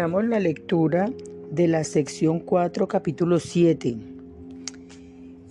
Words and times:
La 0.00 0.40
lectura 0.40 1.12
de 1.50 1.68
la 1.68 1.84
sección 1.84 2.40
4, 2.40 2.88
capítulo 2.88 3.38
7. 3.38 3.98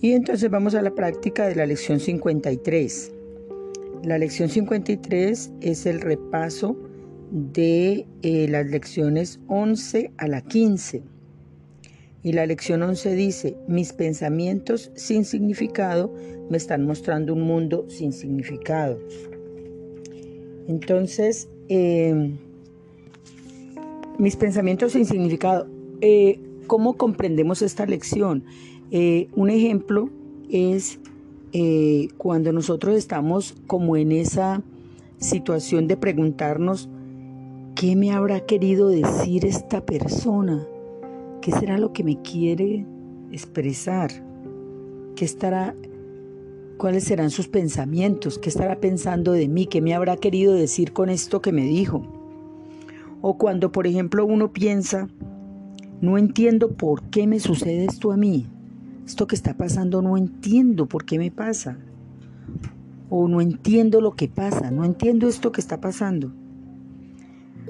Y 0.00 0.12
entonces 0.12 0.50
vamos 0.50 0.74
a 0.74 0.82
la 0.82 0.92
práctica 0.92 1.46
de 1.46 1.54
la 1.54 1.66
lección 1.66 2.00
53. 2.00 3.12
La 4.02 4.18
lección 4.18 4.48
53 4.48 5.52
es 5.60 5.86
el 5.86 6.00
repaso 6.00 6.76
de 7.30 8.08
eh, 8.22 8.48
las 8.48 8.66
lecciones 8.66 9.38
11 9.46 10.10
a 10.16 10.26
la 10.26 10.40
15. 10.40 11.00
Y 12.24 12.32
la 12.32 12.44
lección 12.44 12.82
11 12.82 13.14
dice, 13.14 13.56
mis 13.68 13.92
pensamientos 13.92 14.90
sin 14.96 15.24
significado 15.24 16.12
me 16.50 16.56
están 16.56 16.84
mostrando 16.84 17.34
un 17.34 17.42
mundo 17.42 17.86
sin 17.88 18.12
significado. 18.12 18.98
Entonces, 20.66 21.48
eh, 21.68 22.32
mis 24.18 24.36
pensamientos 24.36 24.92
sin 24.92 25.06
significado. 25.06 25.66
Eh, 26.00 26.40
¿Cómo 26.66 26.96
comprendemos 26.96 27.62
esta 27.62 27.86
lección? 27.86 28.44
Eh, 28.90 29.28
un 29.34 29.50
ejemplo 29.50 30.10
es 30.50 31.00
eh, 31.52 32.08
cuando 32.16 32.52
nosotros 32.52 32.96
estamos 32.96 33.54
como 33.66 33.96
en 33.96 34.12
esa 34.12 34.62
situación 35.18 35.88
de 35.88 35.96
preguntarnos, 35.96 36.88
¿qué 37.74 37.96
me 37.96 38.12
habrá 38.12 38.40
querido 38.46 38.88
decir 38.88 39.44
esta 39.44 39.84
persona? 39.84 40.66
¿Qué 41.40 41.52
será 41.52 41.78
lo 41.78 41.92
que 41.92 42.04
me 42.04 42.20
quiere 42.22 42.86
expresar? 43.32 44.10
¿Qué 45.16 45.24
estará, 45.24 45.74
cuáles 46.78 47.04
serán 47.04 47.30
sus 47.30 47.48
pensamientos? 47.48 48.38
¿Qué 48.38 48.48
estará 48.48 48.80
pensando 48.80 49.32
de 49.32 49.48
mí? 49.48 49.66
¿Qué 49.66 49.80
me 49.80 49.94
habrá 49.94 50.16
querido 50.16 50.54
decir 50.54 50.92
con 50.92 51.10
esto 51.10 51.40
que 51.42 51.52
me 51.52 51.64
dijo? 51.64 52.19
O 53.22 53.36
cuando, 53.36 53.70
por 53.72 53.86
ejemplo, 53.86 54.24
uno 54.24 54.52
piensa, 54.52 55.08
no 56.00 56.16
entiendo 56.16 56.70
por 56.72 57.02
qué 57.10 57.26
me 57.26 57.40
sucede 57.40 57.84
esto 57.84 58.12
a 58.12 58.16
mí. 58.16 58.46
Esto 59.04 59.26
que 59.26 59.34
está 59.34 59.54
pasando 59.54 60.00
no 60.00 60.16
entiendo 60.16 60.86
por 60.86 61.04
qué 61.04 61.18
me 61.18 61.30
pasa. 61.30 61.76
O 63.10 63.28
no 63.28 63.40
entiendo 63.40 64.00
lo 64.00 64.12
que 64.12 64.28
pasa, 64.28 64.70
no 64.70 64.84
entiendo 64.84 65.28
esto 65.28 65.52
que 65.52 65.60
está 65.60 65.80
pasando. 65.80 66.32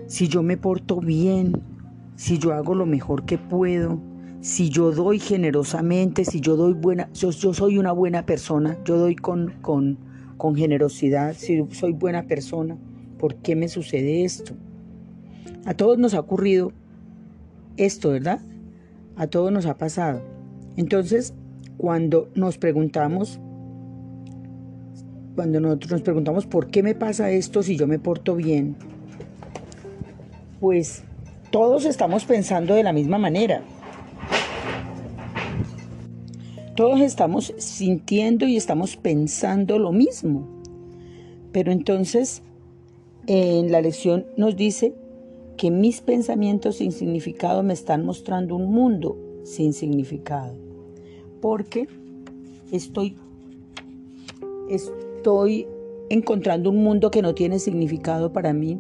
Si 0.07 0.29
yo 0.29 0.43
me 0.43 0.57
porto 0.57 1.01
bien, 1.01 1.61
si 2.15 2.39
yo 2.39 2.53
hago 2.53 2.75
lo 2.75 2.87
mejor 2.87 3.25
que 3.25 3.39
puedo, 3.39 3.99
si 4.41 4.69
yo 4.69 4.93
doy 4.93 5.19
generosamente, 5.19 6.25
si 6.25 6.41
yo 6.41 6.57
doy 6.57 6.75
buena, 6.75 7.11
yo, 7.13 7.31
yo 7.31 7.55
soy 7.55 7.79
una 7.79 7.93
buena 7.93 8.25
persona, 8.25 8.79
yo 8.85 8.97
doy 8.97 9.17
con, 9.17 9.55
con, 9.61 9.99
con 10.37 10.55
generosidad, 10.55 11.35
si 11.37 11.65
soy 11.71 11.93
buena 11.93 12.25
persona, 12.25 12.77
¿por 13.19 13.37
qué 13.37 13.57
me 13.57 13.69
sucede 13.69 14.25
esto? 14.25 14.55
A 15.71 15.75
todos 15.75 15.99
nos 15.99 16.15
ha 16.15 16.19
ocurrido 16.19 16.73
esto, 17.77 18.11
¿verdad? 18.11 18.41
A 19.15 19.29
todos 19.29 19.53
nos 19.53 19.67
ha 19.67 19.79
pasado. 19.79 20.21
Entonces, 20.77 21.33
cuando 21.77 22.29
nos 22.35 22.59
preguntamos, 22.59 23.39
cuando 25.37 25.61
nosotros 25.61 25.93
nos 25.93 26.03
preguntamos 26.03 26.47
por 26.47 26.73
qué 26.73 26.83
me 26.83 26.97
pasa 26.97 27.31
esto 27.31 27.63
si 27.63 27.77
yo 27.77 27.87
me 27.87 28.01
porto 28.01 28.35
bien, 28.35 28.75
pues 30.59 31.05
todos 31.53 31.85
estamos 31.85 32.25
pensando 32.25 32.75
de 32.75 32.83
la 32.83 32.93
misma 32.93 33.19
manera. 33.19 33.63
Todos 36.75 37.01
estamos 37.01 37.55
sintiendo 37.59 38.49
y 38.49 38.57
estamos 38.57 38.97
pensando 38.97 39.79
lo 39.79 39.93
mismo. 39.93 40.49
Pero 41.53 41.71
entonces, 41.71 42.43
en 43.29 43.71
la 43.71 43.81
lección 43.81 44.27
nos 44.37 44.57
dice 44.57 44.95
que 45.61 45.71
mis 45.71 46.01
pensamientos 46.01 46.77
sin 46.77 46.91
significado 46.91 47.63
me 47.63 47.75
están 47.75 48.03
mostrando 48.07 48.57
un 48.57 48.73
mundo 48.73 49.19
sin 49.45 49.75
significado. 49.75 50.55
Porque 51.43 51.87
estoy, 52.73 53.19
estoy 54.71 55.67
encontrando 56.09 56.71
un 56.71 56.83
mundo 56.83 57.11
que 57.11 57.21
no 57.21 57.35
tiene 57.35 57.59
significado 57.59 58.33
para 58.33 58.55
mí, 58.55 58.79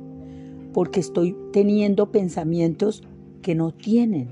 porque 0.72 1.00
estoy 1.00 1.36
teniendo 1.52 2.10
pensamientos 2.12 3.02
que 3.42 3.54
no 3.54 3.72
tienen, 3.72 4.28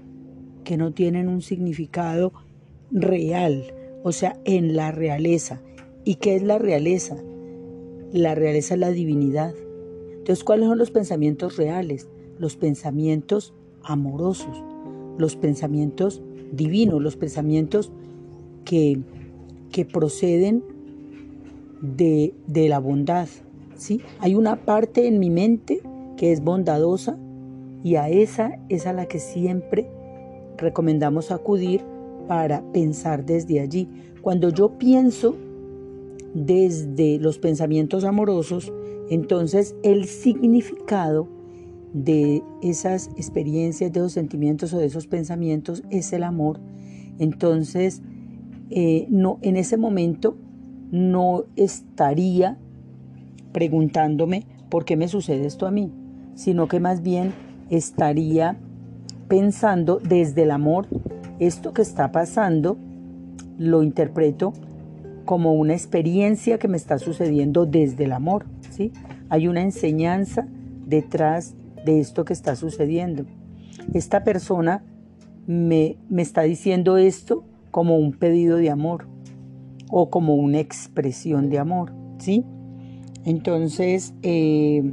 que 0.64 0.78
no 0.78 0.94
tienen 0.94 1.28
un 1.28 1.42
significado 1.42 2.32
real, 2.90 3.74
o 4.04 4.12
sea, 4.12 4.40
en 4.46 4.74
la 4.74 4.90
realeza. 4.90 5.60
¿Y 6.02 6.14
qué 6.14 6.34
es 6.36 6.42
la 6.42 6.56
realeza? 6.56 7.18
La 8.10 8.34
realeza 8.34 8.72
es 8.72 8.80
la 8.80 8.90
divinidad. 8.90 9.52
Entonces, 10.16 10.44
¿cuáles 10.44 10.66
son 10.66 10.78
los 10.78 10.90
pensamientos 10.90 11.58
reales? 11.58 12.08
Los 12.38 12.56
pensamientos 12.56 13.54
amorosos, 13.82 14.62
los 15.18 15.36
pensamientos 15.36 16.22
divinos, 16.52 17.02
los 17.02 17.16
pensamientos 17.16 17.92
que, 18.64 19.00
que 19.70 19.84
proceden 19.84 20.62
de, 21.80 22.34
de, 22.46 22.68
la 22.68 22.78
bondad. 22.78 23.28
¿sí? 23.76 24.00
Hay 24.20 24.34
una 24.34 24.64
parte 24.64 25.06
en 25.06 25.18
mi 25.18 25.30
mente 25.30 25.80
que 26.16 26.32
es 26.32 26.42
bondadosa 26.42 27.18
y 27.84 27.96
a 27.96 28.08
esa 28.08 28.58
es 28.68 28.86
a 28.86 28.92
la 28.92 29.06
que 29.06 29.20
siempre 29.20 29.88
recomendamos 30.56 31.30
acudir 31.30 31.82
para 32.26 32.62
pensar 32.72 33.24
desde 33.24 33.60
allí. 33.60 33.88
Cuando 34.20 34.50
yo 34.50 34.78
pienso 34.78 35.36
desde 36.34 37.18
los 37.18 37.38
pensamientos 37.38 38.04
amorosos, 38.04 38.72
entonces 39.08 39.74
el 39.82 40.04
significado 40.04 41.28
de 41.92 42.42
esas 42.62 43.08
experiencias, 43.16 43.92
de 43.92 44.00
esos 44.00 44.12
sentimientos 44.12 44.72
o 44.72 44.78
de 44.78 44.86
esos 44.86 45.06
pensamientos 45.06 45.82
es 45.90 46.12
el 46.12 46.22
amor, 46.22 46.60
entonces 47.18 48.02
eh, 48.70 49.06
no, 49.08 49.38
en 49.42 49.56
ese 49.56 49.76
momento 49.76 50.36
no 50.90 51.44
estaría 51.56 52.58
preguntándome 53.52 54.44
por 54.68 54.84
qué 54.84 54.96
me 54.96 55.08
sucede 55.08 55.46
esto 55.46 55.66
a 55.66 55.70
mí, 55.70 55.90
sino 56.34 56.68
que 56.68 56.80
más 56.80 57.02
bien 57.02 57.32
estaría 57.70 58.58
pensando 59.28 59.98
desde 59.98 60.42
el 60.42 60.50
amor, 60.50 60.86
esto 61.38 61.72
que 61.72 61.82
está 61.82 62.12
pasando 62.12 62.76
lo 63.58 63.82
interpreto 63.82 64.52
como 65.24 65.52
una 65.52 65.74
experiencia 65.74 66.58
que 66.58 66.68
me 66.68 66.76
está 66.76 66.98
sucediendo 66.98 67.66
desde 67.66 68.04
el 68.04 68.12
amor, 68.12 68.46
¿sí? 68.70 68.92
Hay 69.28 69.46
una 69.46 69.62
enseñanza 69.62 70.46
detrás 70.86 71.54
de 71.84 72.00
esto 72.00 72.24
que 72.24 72.32
está 72.32 72.56
sucediendo. 72.56 73.24
Esta 73.94 74.24
persona 74.24 74.82
me, 75.46 75.96
me 76.08 76.22
está 76.22 76.42
diciendo 76.42 76.96
esto 76.96 77.44
como 77.70 77.96
un 77.96 78.12
pedido 78.12 78.56
de 78.56 78.70
amor 78.70 79.06
o 79.90 80.10
como 80.10 80.34
una 80.34 80.60
expresión 80.60 81.48
de 81.48 81.58
amor, 81.58 81.92
¿sí? 82.18 82.44
Entonces, 83.24 84.14
eh, 84.22 84.92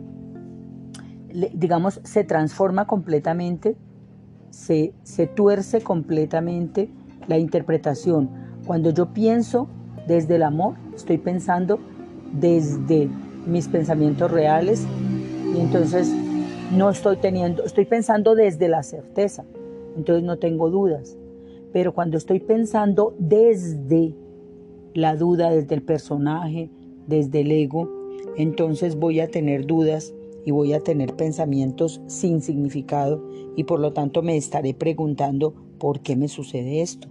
digamos, 1.53 1.99
se 2.03 2.23
transforma 2.23 2.87
completamente, 2.87 3.75
se, 4.49 4.93
se 5.03 5.27
tuerce 5.27 5.81
completamente 5.81 6.89
la 7.27 7.37
interpretación. 7.37 8.29
Cuando 8.65 8.91
yo 8.91 9.13
pienso 9.13 9.67
desde 10.07 10.35
el 10.35 10.43
amor, 10.43 10.75
estoy 10.95 11.17
pensando 11.17 11.79
desde 12.31 13.09
mis 13.45 13.67
pensamientos 13.67 14.31
reales 14.31 14.85
y 15.55 15.59
entonces 15.59 16.13
no 16.71 16.89
estoy 16.89 17.17
teniendo, 17.17 17.63
estoy 17.63 17.85
pensando 17.85 18.35
desde 18.35 18.67
la 18.67 18.83
certeza, 18.83 19.45
entonces 19.95 20.23
no 20.23 20.37
tengo 20.37 20.69
dudas. 20.69 21.17
Pero 21.71 21.93
cuando 21.93 22.17
estoy 22.17 22.39
pensando 22.39 23.15
desde 23.19 24.13
la 24.93 25.15
duda, 25.15 25.51
desde 25.51 25.75
el 25.75 25.81
personaje, 25.81 26.69
desde 27.07 27.41
el 27.41 27.51
ego, 27.51 27.89
entonces 28.37 28.95
voy 28.95 29.19
a 29.19 29.29
tener 29.29 29.65
dudas 29.65 30.13
y 30.45 30.51
voy 30.51 30.73
a 30.73 30.79
tener 30.79 31.15
pensamientos 31.15 32.01
sin 32.07 32.41
significado 32.41 33.23
y 33.55 33.63
por 33.63 33.79
lo 33.79 33.93
tanto 33.93 34.21
me 34.21 34.37
estaré 34.37 34.73
preguntando 34.73 35.53
por 35.79 36.01
qué 36.01 36.15
me 36.15 36.27
sucede 36.27 36.81
esto. 36.81 37.07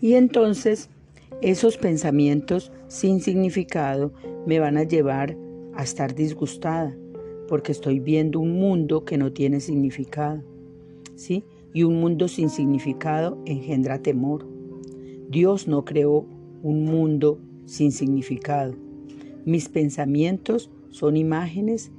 Y 0.00 0.14
entonces 0.14 0.90
esos 1.40 1.76
pensamientos 1.78 2.70
sin 2.88 3.20
significado 3.20 4.12
me 4.46 4.58
van 4.58 4.76
a 4.76 4.84
llevar 4.84 5.36
a 5.74 5.82
estar 5.82 6.14
disgustada, 6.14 6.96
porque 7.46 7.72
estoy 7.72 8.00
viendo 8.00 8.40
un 8.40 8.58
mundo 8.58 9.04
que 9.04 9.18
no 9.18 9.32
tiene 9.32 9.60
significado. 9.60 10.42
¿Sí? 11.14 11.44
Y 11.72 11.82
un 11.82 12.00
mundo 12.00 12.28
sin 12.28 12.50
significado 12.50 13.38
engendra 13.46 14.02
temor. 14.02 14.46
Dios 15.28 15.66
no 15.68 15.84
creó 15.84 16.26
un 16.62 16.84
mundo 16.84 17.38
sin 17.64 17.92
significado. 17.92 18.74
Mis 19.44 19.68
pensamientos 19.68 20.70
son 20.90 21.16
imágenes 21.16 21.90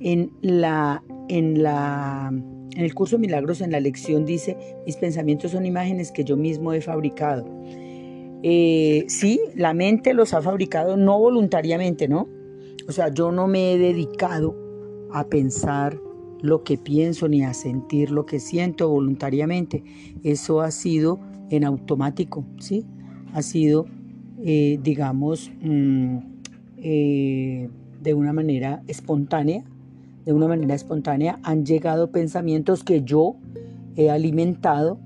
en 0.00 0.32
la 0.40 1.02
en 1.28 1.62
la 1.62 2.30
en 2.30 2.84
el 2.84 2.94
curso 2.94 3.16
de 3.16 3.20
milagros 3.22 3.60
en 3.60 3.72
la 3.72 3.80
lección 3.80 4.24
dice 4.24 4.56
mis 4.86 4.96
pensamientos 4.96 5.52
son 5.52 5.66
imágenes 5.66 6.12
que 6.12 6.24
yo 6.24 6.36
mismo 6.36 6.72
he 6.72 6.80
fabricado. 6.80 7.46
Eh, 8.42 9.04
sí, 9.08 9.40
la 9.56 9.74
mente 9.74 10.14
los 10.14 10.32
ha 10.32 10.42
fabricado 10.42 10.96
no 10.96 11.18
voluntariamente, 11.18 12.06
¿no? 12.06 12.28
O 12.88 12.92
sea, 12.92 13.12
yo 13.12 13.30
no 13.30 13.46
me 13.46 13.74
he 13.74 13.78
dedicado 13.78 14.56
a 15.12 15.24
pensar 15.24 16.00
lo 16.40 16.64
que 16.64 16.78
pienso 16.78 17.28
ni 17.28 17.44
a 17.44 17.52
sentir 17.52 18.10
lo 18.10 18.24
que 18.24 18.40
siento 18.40 18.88
voluntariamente. 18.88 19.84
Eso 20.22 20.62
ha 20.62 20.70
sido 20.70 21.20
en 21.50 21.64
automático, 21.64 22.46
¿sí? 22.58 22.86
Ha 23.34 23.42
sido, 23.42 23.84
eh, 24.42 24.78
digamos, 24.82 25.50
mm, 25.60 26.16
eh, 26.78 27.68
de 28.00 28.14
una 28.14 28.32
manera 28.32 28.82
espontánea, 28.86 29.64
de 30.24 30.32
una 30.32 30.48
manera 30.48 30.74
espontánea 30.74 31.38
han 31.42 31.66
llegado 31.66 32.10
pensamientos 32.10 32.84
que 32.84 33.02
yo 33.02 33.36
he 33.96 34.08
alimentado 34.08 34.98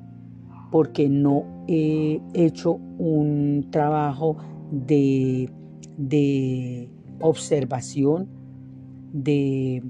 porque 0.71 1.09
no 1.09 1.65
he 1.67 2.21
hecho 2.33 2.75
un 2.99 3.67
trabajo 3.71 4.37
de, 4.71 5.51
de 5.97 6.89
observación, 7.23 8.29
de 9.13 9.83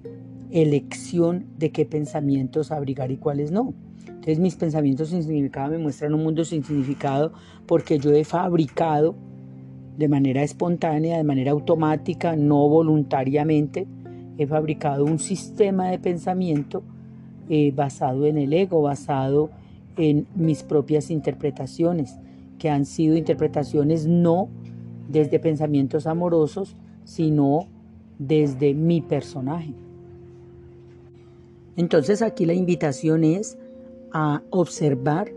elección 0.50 1.46
de 1.58 1.70
qué 1.70 1.84
pensamientos 1.86 2.70
abrigar 2.70 3.10
y 3.10 3.16
cuáles 3.16 3.50
no. 3.50 3.74
Entonces 4.06 4.38
mis 4.38 4.54
pensamientos 4.54 5.08
sin 5.08 5.22
significado 5.22 5.72
me 5.72 5.78
muestran 5.78 6.14
un 6.14 6.22
mundo 6.22 6.44
sin 6.44 6.62
significado 6.62 7.32
porque 7.66 7.98
yo 7.98 8.12
he 8.12 8.24
fabricado 8.24 9.16
de 9.96 10.08
manera 10.08 10.42
espontánea, 10.42 11.16
de 11.16 11.24
manera 11.24 11.52
automática, 11.52 12.36
no 12.36 12.68
voluntariamente, 12.68 13.86
he 14.38 14.46
fabricado 14.46 15.04
un 15.04 15.18
sistema 15.18 15.88
de 15.88 15.98
pensamiento 15.98 16.82
eh, 17.48 17.72
basado 17.74 18.26
en 18.26 18.38
el 18.38 18.52
ego, 18.52 18.82
basado 18.82 19.50
en 19.96 20.26
mis 20.34 20.62
propias 20.62 21.10
interpretaciones, 21.10 22.18
que 22.58 22.70
han 22.70 22.86
sido 22.86 23.16
interpretaciones 23.16 24.06
no 24.06 24.48
desde 25.08 25.38
pensamientos 25.38 26.06
amorosos, 26.06 26.76
sino 27.04 27.68
desde 28.18 28.74
mi 28.74 29.00
personaje. 29.00 29.74
Entonces 31.76 32.22
aquí 32.22 32.46
la 32.46 32.54
invitación 32.54 33.24
es 33.24 33.58
a 34.12 34.42
observar 34.50 35.32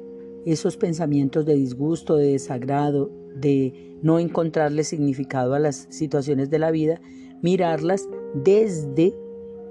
esos 0.46 0.78
pensamientos 0.78 1.46
de 1.46 1.56
disgusto, 1.56 2.18
de 2.18 2.34
desagrado, 2.34 3.10
de 3.36 3.98
no 4.02 4.20
encontrarle 4.20 4.84
significado 4.84 5.54
a 5.54 5.60
las 5.60 5.88
situaciones 5.90 6.50
de 6.50 6.60
la 6.60 6.72
vida, 6.72 7.02
mirarlas 7.42 8.08
desde 8.34 9.16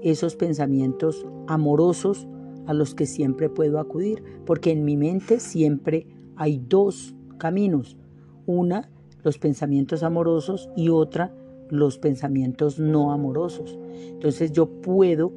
esos 0.01 0.35
pensamientos 0.35 1.25
amorosos 1.47 2.27
a 2.67 2.73
los 2.73 2.95
que 2.95 3.05
siempre 3.05 3.49
puedo 3.49 3.79
acudir, 3.79 4.23
porque 4.45 4.71
en 4.71 4.83
mi 4.83 4.97
mente 4.97 5.39
siempre 5.39 6.07
hay 6.35 6.61
dos 6.67 7.15
caminos, 7.37 7.97
una 8.45 8.89
los 9.23 9.37
pensamientos 9.37 10.03
amorosos 10.03 10.69
y 10.75 10.89
otra 10.89 11.33
los 11.69 11.97
pensamientos 11.97 12.79
no 12.79 13.11
amorosos. 13.11 13.77
Entonces 14.11 14.51
yo 14.51 14.67
puedo 14.67 15.31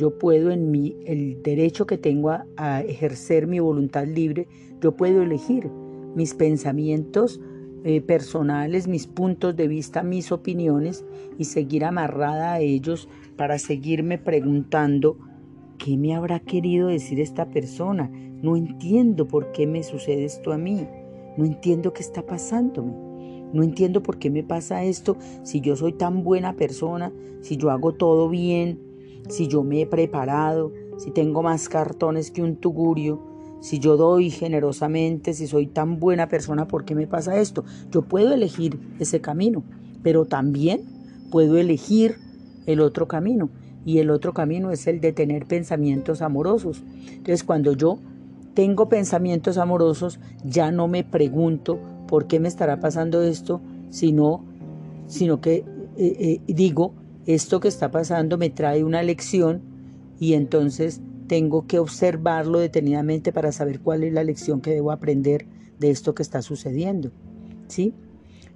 yo 0.00 0.18
puedo 0.18 0.50
en 0.50 0.70
mi, 0.70 0.96
el 1.04 1.42
derecho 1.42 1.86
que 1.86 1.98
tengo 1.98 2.30
a, 2.56 2.80
ejercer 2.80 3.46
mi 3.46 3.58
voluntad 3.60 4.06
libre, 4.06 4.48
yo 4.80 4.96
puedo 4.96 5.22
elegir 5.22 5.70
mis 6.14 6.34
pensamientos 6.34 7.38
eh, 7.84 8.00
personales, 8.00 8.88
mis 8.88 9.06
puntos 9.06 9.56
de 9.56 9.68
vista, 9.68 10.02
mis 10.02 10.32
opiniones 10.32 11.04
y 11.38 11.44
seguir 11.44 11.84
amarrada 11.84 12.54
a 12.54 12.60
ellos 12.60 13.08
para 13.36 13.58
seguirme 13.58 14.16
preguntando 14.16 15.18
qué 15.78 15.96
me 15.96 16.14
habrá 16.14 16.40
querido 16.40 16.88
decir 16.88 17.20
esta 17.20 17.50
persona. 17.50 18.10
No 18.42 18.56
entiendo 18.56 19.28
por 19.28 19.52
qué 19.52 19.66
me 19.66 19.82
sucede 19.82 20.24
esto 20.24 20.52
a 20.52 20.58
mí. 20.58 20.86
No 21.36 21.44
entiendo 21.44 21.92
qué 21.92 22.02
está 22.02 22.24
pasándome. 22.24 23.09
No 23.52 23.62
entiendo 23.62 24.02
por 24.02 24.18
qué 24.18 24.30
me 24.30 24.42
pasa 24.42 24.84
esto 24.84 25.16
si 25.42 25.60
yo 25.60 25.76
soy 25.76 25.92
tan 25.92 26.22
buena 26.22 26.56
persona, 26.56 27.12
si 27.40 27.56
yo 27.56 27.70
hago 27.70 27.92
todo 27.92 28.28
bien, 28.28 28.78
si 29.28 29.48
yo 29.48 29.62
me 29.62 29.82
he 29.82 29.86
preparado, 29.86 30.72
si 30.98 31.10
tengo 31.10 31.42
más 31.42 31.68
cartones 31.68 32.30
que 32.30 32.42
un 32.42 32.56
tugurio, 32.56 33.20
si 33.60 33.78
yo 33.78 33.96
doy 33.96 34.30
generosamente, 34.30 35.34
si 35.34 35.46
soy 35.46 35.66
tan 35.66 36.00
buena 36.00 36.28
persona, 36.28 36.66
¿por 36.66 36.84
qué 36.84 36.94
me 36.94 37.06
pasa 37.06 37.38
esto? 37.38 37.64
Yo 37.90 38.02
puedo 38.02 38.32
elegir 38.32 38.78
ese 38.98 39.20
camino, 39.20 39.62
pero 40.02 40.24
también 40.24 40.82
puedo 41.30 41.58
elegir 41.58 42.16
el 42.66 42.80
otro 42.80 43.06
camino. 43.06 43.50
Y 43.84 43.98
el 43.98 44.10
otro 44.10 44.34
camino 44.34 44.70
es 44.72 44.86
el 44.86 45.00
de 45.00 45.12
tener 45.12 45.46
pensamientos 45.46 46.20
amorosos. 46.22 46.82
Entonces, 47.08 47.44
cuando 47.44 47.72
yo 47.72 47.98
tengo 48.54 48.88
pensamientos 48.88 49.58
amorosos, 49.58 50.20
ya 50.44 50.70
no 50.70 50.86
me 50.88 51.04
pregunto 51.04 51.78
por 52.10 52.26
qué 52.26 52.40
me 52.40 52.48
estará 52.48 52.80
pasando 52.80 53.22
esto, 53.22 53.60
sino, 53.90 54.44
sino 55.06 55.40
que 55.40 55.64
eh, 55.96 56.16
eh, 56.18 56.40
digo, 56.48 56.92
esto 57.24 57.60
que 57.60 57.68
está 57.68 57.92
pasando 57.92 58.36
me 58.36 58.50
trae 58.50 58.82
una 58.82 59.00
lección 59.04 59.62
y 60.18 60.34
entonces 60.34 61.00
tengo 61.28 61.68
que 61.68 61.78
observarlo 61.78 62.58
detenidamente 62.58 63.32
para 63.32 63.52
saber 63.52 63.78
cuál 63.78 64.02
es 64.02 64.12
la 64.12 64.24
lección 64.24 64.60
que 64.60 64.72
debo 64.72 64.90
aprender 64.90 65.46
de 65.78 65.90
esto 65.90 66.12
que 66.12 66.24
está 66.24 66.42
sucediendo. 66.42 67.12
¿Sí? 67.68 67.94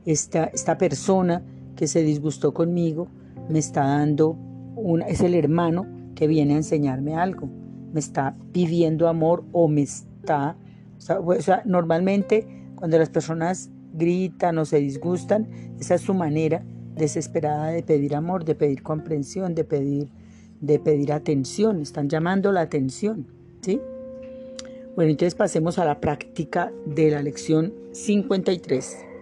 Esta, 0.04 0.46
esta 0.46 0.76
persona 0.76 1.44
que 1.76 1.86
se 1.86 2.02
disgustó 2.02 2.52
conmigo 2.52 3.06
me 3.48 3.60
está 3.60 3.84
dando 3.84 4.36
una, 4.74 5.06
es 5.06 5.20
el 5.20 5.36
hermano 5.36 5.86
que 6.16 6.26
viene 6.26 6.54
a 6.54 6.56
enseñarme 6.56 7.14
algo, 7.14 7.48
me 7.92 8.00
está 8.00 8.34
pidiendo 8.50 9.06
amor 9.06 9.44
o 9.52 9.68
me 9.68 9.82
está, 9.82 10.56
o 11.08 11.40
sea, 11.40 11.62
normalmente 11.64 12.63
cuando 12.84 12.98
las 12.98 13.08
personas 13.08 13.70
gritan 13.94 14.58
o 14.58 14.66
se 14.66 14.76
disgustan, 14.76 15.48
esa 15.80 15.94
es 15.94 16.02
su 16.02 16.12
manera 16.12 16.62
desesperada 16.94 17.68
de 17.68 17.82
pedir 17.82 18.14
amor, 18.14 18.44
de 18.44 18.54
pedir 18.54 18.82
comprensión, 18.82 19.54
de 19.54 19.64
pedir, 19.64 20.10
de 20.60 20.78
pedir 20.78 21.10
atención. 21.14 21.80
Están 21.80 22.10
llamando 22.10 22.52
la 22.52 22.60
atención, 22.60 23.26
¿sí? 23.62 23.80
Bueno, 24.96 25.12
entonces 25.12 25.34
pasemos 25.34 25.78
a 25.78 25.86
la 25.86 25.98
práctica 25.98 26.74
de 26.84 27.10
la 27.10 27.22
lección 27.22 27.72
53. 27.92 29.13